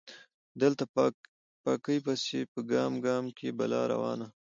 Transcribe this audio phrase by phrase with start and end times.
[0.61, 0.83] دلته
[1.63, 4.27] پاکۍ پسې په ګام ګام کې بلا روانه